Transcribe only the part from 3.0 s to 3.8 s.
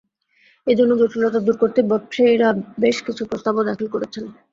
কিছু প্রস্তাবও